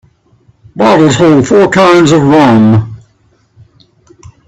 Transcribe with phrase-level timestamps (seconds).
[0.75, 3.01] Bottles hold four kinds of rum.